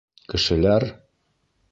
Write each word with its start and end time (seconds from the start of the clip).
Кешеләр? 0.31 0.85